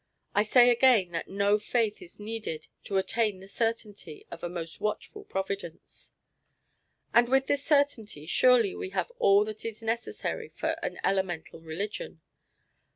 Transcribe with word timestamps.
I 0.33 0.41
say 0.41 0.71
again 0.71 1.11
that 1.11 1.27
no 1.27 1.59
faith 1.59 2.01
is 2.01 2.19
needed 2.19 2.65
to 2.85 2.97
attain 2.97 3.39
the 3.39 3.47
certainty 3.47 4.25
of 4.31 4.43
a 4.43 4.49
most 4.49 4.81
watchful 4.81 5.23
Providence. 5.25 6.13
And 7.13 7.29
with 7.29 7.45
this 7.45 7.63
certainty 7.63 8.25
surely 8.25 8.73
we 8.73 8.89
have 8.97 9.11
all 9.19 9.45
that 9.45 9.63
is 9.63 9.83
necessary 9.83 10.49
for 10.49 10.69
an 10.81 10.97
elemental 11.03 11.61
religion. 11.61 12.21